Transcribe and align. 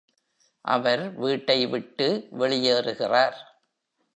அவர் 0.65 1.15
வீட்டை 1.15 1.65
விட்டு 1.65 2.27
வெளியேறுகிறார். 2.31 3.37